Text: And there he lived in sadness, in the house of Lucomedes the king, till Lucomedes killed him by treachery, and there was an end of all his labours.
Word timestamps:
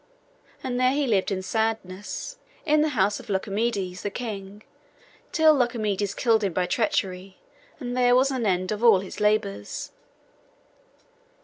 And 0.63 0.79
there 0.79 0.93
he 0.93 1.05
lived 1.05 1.31
in 1.31 1.43
sadness, 1.43 2.39
in 2.65 2.81
the 2.81 2.97
house 2.97 3.19
of 3.19 3.29
Lucomedes 3.29 4.01
the 4.01 4.09
king, 4.09 4.63
till 5.31 5.53
Lucomedes 5.53 6.15
killed 6.15 6.43
him 6.43 6.53
by 6.53 6.65
treachery, 6.65 7.37
and 7.79 7.95
there 7.95 8.15
was 8.15 8.31
an 8.31 8.47
end 8.47 8.71
of 8.71 8.83
all 8.83 9.01
his 9.01 9.19
labours. 9.19 9.91